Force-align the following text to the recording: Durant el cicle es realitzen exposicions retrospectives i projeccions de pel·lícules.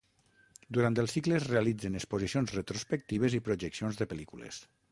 Durant 0.77 0.95
el 1.03 1.09
cicle 1.15 1.37
es 1.41 1.45
realitzen 1.49 1.99
exposicions 1.99 2.55
retrospectives 2.57 3.39
i 3.41 3.43
projeccions 3.51 4.01
de 4.01 4.09
pel·lícules. 4.15 4.63